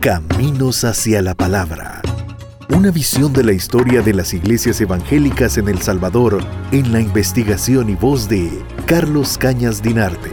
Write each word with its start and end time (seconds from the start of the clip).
Caminos 0.00 0.84
hacia 0.84 1.20
la 1.22 1.34
Palabra. 1.34 2.02
Una 2.72 2.92
visión 2.92 3.32
de 3.32 3.42
la 3.42 3.52
historia 3.52 4.00
de 4.00 4.14
las 4.14 4.32
iglesias 4.32 4.80
evangélicas 4.80 5.58
en 5.58 5.68
El 5.68 5.78
Salvador 5.82 6.38
en 6.70 6.92
la 6.92 7.00
investigación 7.00 7.90
y 7.90 7.96
voz 7.96 8.28
de 8.28 8.48
Carlos 8.86 9.36
Cañas 9.36 9.82
Dinarte. 9.82 10.30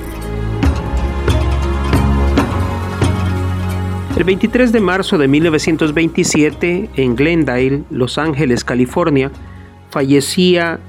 El 4.15 4.23
23 4.23 4.71
de 4.71 4.79
marzo 4.81 5.17
de 5.17 5.27
1927, 5.27 6.91
en 6.95 7.15
Glendale, 7.15 7.85
Los 7.89 8.19
Ángeles, 8.19 8.63
California, 8.63 9.31
fallecía 9.89 10.79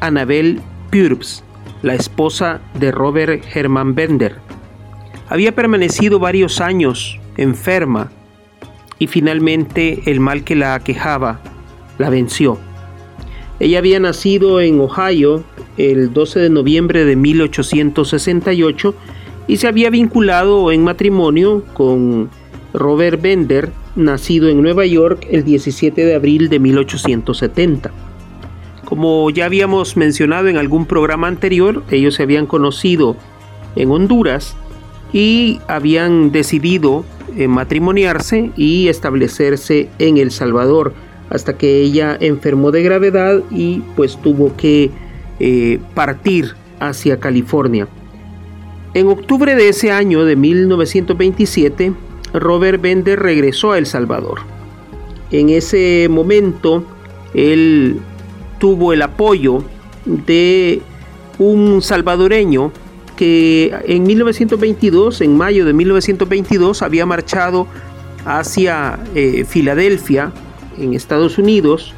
Annabel 0.00 0.60
Purbs, 0.90 1.44
la 1.82 1.94
esposa 1.94 2.60
de 2.80 2.90
Robert 2.90 3.44
Herman 3.54 3.94
Bender. 3.94 4.40
Había 5.28 5.54
permanecido 5.54 6.18
varios 6.18 6.60
años 6.60 7.20
enferma 7.36 8.10
y 8.98 9.06
finalmente 9.06 10.02
el 10.06 10.20
mal 10.20 10.44
que 10.44 10.56
la 10.56 10.74
aquejaba 10.74 11.40
la 11.98 12.10
venció. 12.10 12.58
Ella 13.58 13.78
había 13.78 14.00
nacido 14.00 14.60
en 14.60 14.80
Ohio 14.80 15.44
el 15.78 16.12
12 16.12 16.40
de 16.40 16.50
noviembre 16.50 17.04
de 17.04 17.16
1868 17.16 18.94
y 19.48 19.56
se 19.56 19.68
había 19.68 19.90
vinculado 19.90 20.72
en 20.72 20.84
matrimonio 20.84 21.64
con 21.72 22.28
Robert 22.74 23.20
Bender, 23.20 23.72
nacido 23.94 24.48
en 24.50 24.60
Nueva 24.60 24.84
York 24.84 25.26
el 25.30 25.44
17 25.44 26.04
de 26.04 26.14
abril 26.14 26.48
de 26.50 26.58
1870. 26.58 27.90
Como 28.84 29.30
ya 29.30 29.46
habíamos 29.46 29.96
mencionado 29.96 30.48
en 30.48 30.58
algún 30.58 30.84
programa 30.84 31.26
anterior, 31.26 31.82
ellos 31.90 32.14
se 32.14 32.22
habían 32.22 32.46
conocido 32.46 33.16
en 33.74 33.90
Honduras 33.90 34.56
y 35.12 35.60
habían 35.66 36.30
decidido 36.30 37.04
eh, 37.36 37.48
matrimoniarse 37.48 38.50
y 38.56 38.88
establecerse 38.88 39.88
en 39.98 40.18
El 40.18 40.30
Salvador 40.30 40.94
hasta 41.30 41.56
que 41.56 41.80
ella 41.80 42.16
enfermó 42.20 42.70
de 42.70 42.82
gravedad 42.82 43.42
y 43.50 43.80
pues 43.96 44.16
tuvo 44.16 44.56
que 44.56 44.90
eh, 45.40 45.80
partir 45.94 46.54
hacia 46.78 47.18
California. 47.18 47.88
En 48.94 49.08
octubre 49.08 49.54
de 49.54 49.68
ese 49.68 49.90
año 49.90 50.24
de 50.24 50.36
1927, 50.36 51.92
Robert 52.32 52.80
Bender 52.80 53.20
regresó 53.20 53.72
a 53.72 53.78
El 53.78 53.86
Salvador. 53.86 54.40
En 55.30 55.48
ese 55.50 56.06
momento, 56.08 56.84
él 57.34 58.00
tuvo 58.58 58.92
el 58.92 59.02
apoyo 59.02 59.64
de 60.04 60.80
un 61.38 61.82
salvadoreño 61.82 62.72
que 63.16 63.74
en 63.86 64.04
1922, 64.04 65.20
en 65.22 65.36
mayo 65.36 65.64
de 65.64 65.72
1922, 65.72 66.82
había 66.82 67.06
marchado 67.06 67.66
hacia 68.24 68.98
eh, 69.14 69.44
Filadelfia, 69.48 70.32
en 70.78 70.94
Estados 70.94 71.38
Unidos, 71.38 71.94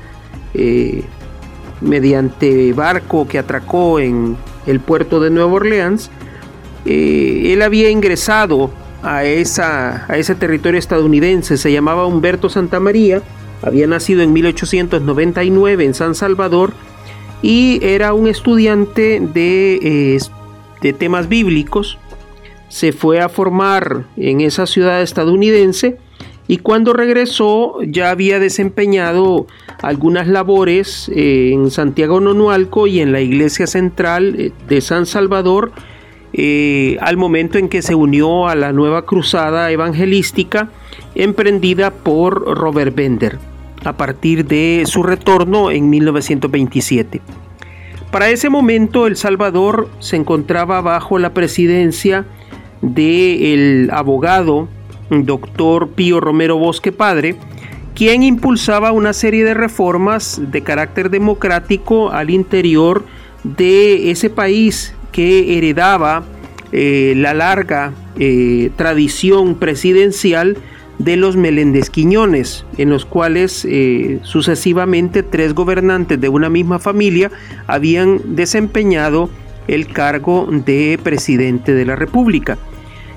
eh, 0.55 1.03
mediante 1.81 2.73
barco 2.73 3.27
que 3.27 3.39
atracó 3.39 3.99
en 3.99 4.37
el 4.67 4.81
puerto 4.81 5.21
de 5.21 5.31
Nueva 5.31 5.53
Orleans. 5.53 6.11
Eh, 6.85 7.53
él 7.53 7.63
había 7.63 7.91
ingresado 7.91 8.71
a, 9.03 9.25
esa, 9.25 10.07
a 10.09 10.17
ese 10.17 10.35
territorio 10.35 10.79
estadounidense, 10.79 11.57
se 11.57 11.73
llamaba 11.73 12.07
Humberto 12.07 12.49
Santamaría, 12.49 13.23
había 13.63 13.87
nacido 13.87 14.23
en 14.23 14.33
1899 14.33 15.85
en 15.85 15.95
San 15.95 16.15
Salvador 16.15 16.73
y 17.43 17.85
era 17.85 18.13
un 18.13 18.29
estudiante 18.29 19.21
de, 19.21 20.17
de 20.81 20.93
temas 20.93 21.29
bíblicos. 21.29 21.99
Se 22.69 22.93
fue 22.93 23.21
a 23.21 23.29
formar 23.29 24.05
en 24.17 24.41
esa 24.41 24.67
ciudad 24.67 25.03
estadounidense 25.03 25.99
y 26.49 26.59
cuando 26.59 26.95
regresó 26.95 27.77
ya 27.83 28.11
había 28.11 28.39
desempeñado 28.39 29.47
algunas 29.83 30.27
labores 30.27 31.11
eh, 31.15 31.53
en 31.53 31.71
Santiago 31.71 32.21
Nonualco 32.21 32.87
y 32.87 33.01
en 33.01 33.13
la 33.13 33.21
iglesia 33.21 33.67
central 33.67 34.35
eh, 34.39 34.53
de 34.67 34.81
San 34.81 35.07
Salvador 35.07 35.73
eh, 36.33 36.97
al 37.01 37.17
momento 37.17 37.59
en 37.59 37.69
que 37.69 37.83
se 37.83 37.95
unió 37.95 38.49
a 38.49 38.55
la 38.55 38.73
nueva 38.73 39.05
cruzada 39.05 39.71
evangelística 39.71 40.71
emprendida 41.15 41.91
por 41.91 42.59
Robert 42.59 42.95
Bender 42.95 43.39
a 43.85 43.97
partir 43.97 44.47
de 44.47 44.85
su 44.87 45.03
retorno 45.03 45.71
en 45.71 45.89
1927. 45.89 47.21
Para 48.11 48.31
ese 48.31 48.49
momento 48.49 49.07
El 49.07 49.17
Salvador 49.17 49.91
se 49.99 50.17
encontraba 50.17 50.81
bajo 50.81 51.19
la 51.19 51.35
presidencia 51.35 52.25
del 52.81 53.91
abogado 53.93 54.69
doctor 55.11 55.91
Pío 55.91 56.19
Romero 56.21 56.57
Bosque 56.57 56.91
Padre, 56.91 57.37
quien 57.95 58.23
impulsaba 58.23 58.93
una 58.93 59.13
serie 59.13 59.45
de 59.45 59.53
reformas 59.53 60.41
de 60.41 60.63
carácter 60.63 61.11
democrático 61.11 62.11
al 62.11 62.31
interior 62.31 63.05
de 63.45 64.11
ese 64.11 64.31
país 64.31 64.95
que 65.13 65.59
heredaba 65.59 66.25
eh, 66.73 67.13
la 67.17 67.35
larga 67.35 67.93
eh, 68.19 68.71
tradición 68.77 69.55
presidencial 69.57 70.57
de 70.99 71.17
los 71.17 71.37
Meléndez 71.37 71.91
Quiñones, 71.91 72.65
en 72.77 72.91
los 72.91 73.05
cuales 73.05 73.65
eh, 73.69 74.19
sucesivamente 74.23 75.23
tres 75.23 75.55
gobernantes 75.55 76.21
de 76.21 76.29
una 76.29 76.51
misma 76.51 76.79
familia 76.79 77.31
habían 77.67 78.35
desempeñado 78.35 79.31
el 79.69 79.87
cargo 79.87 80.49
de 80.51 80.99
presidente 81.03 81.75
de 81.75 81.85
la 81.85 81.95
República. 81.95 82.59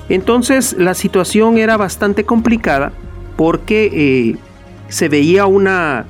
Entonces 0.09 0.75
la 0.77 0.93
situación 0.93 1.57
era 1.57 1.77
bastante 1.77 2.23
complicada 2.23 2.91
porque 3.35 3.89
eh, 3.93 4.35
se 4.89 5.09
veía 5.09 5.45
una, 5.45 6.05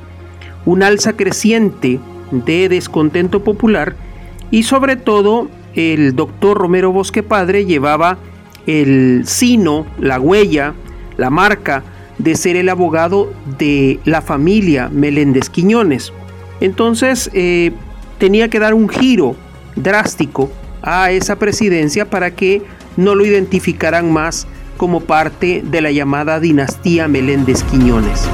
un 0.66 0.84
alza 0.84 1.14
creciente 1.14 2.00
de 2.32 2.68
descontento 2.68 3.44
popular 3.44 3.96
y 4.50 4.64
sobre 4.64 4.96
todo 4.96 5.50
el 5.76 6.16
doctor 6.16 6.58
Romero 6.58 6.92
Bosque 6.92 7.24
Padre 7.24 7.66
llevaba 7.66 8.18
el 8.68 9.24
sino, 9.26 9.86
la 10.00 10.20
huella, 10.20 10.74
la 11.18 11.30
marca 11.30 11.84
de 12.18 12.36
ser 12.36 12.56
el 12.56 12.70
abogado 12.70 13.34
de 13.58 14.00
la 14.06 14.22
familia 14.22 14.90
Meléndez 14.90 15.50
Quiñones. 15.50 16.14
Entonces 16.60 17.30
eh, 17.34 17.72
tenía 18.18 18.50
que 18.50 18.60
dar 18.60 18.74
un 18.74 18.88
giro 18.90 19.36
drástico 19.76 20.52
a 20.82 21.12
esa 21.12 21.38
presidencia 21.38 22.10
para 22.10 22.32
que 22.32 22.62
no 22.98 23.16
lo 23.16 23.26
identificaran 23.26 24.12
más 24.12 24.48
como 24.78 25.02
parte 25.02 25.64
de 25.64 25.82
la 25.82 25.92
llamada 25.92 26.40
dinastía 26.40 27.08
Meléndez 27.08 27.64
Quiñones. 27.64 28.28